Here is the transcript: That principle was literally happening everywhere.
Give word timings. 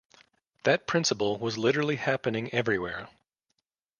That 0.63 0.87
principle 0.87 1.37
was 1.37 1.59
literally 1.59 1.97
happening 1.97 2.51
everywhere. 2.51 3.07